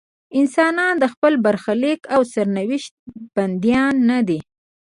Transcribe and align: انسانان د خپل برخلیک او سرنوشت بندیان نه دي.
انسانان 0.39 0.93
د 0.99 1.05
خپل 1.13 1.33
برخلیک 1.45 1.99
او 2.15 2.21
سرنوشت 2.33 2.91
بندیان 3.35 3.93
نه 4.09 4.19
دي. 4.27 4.39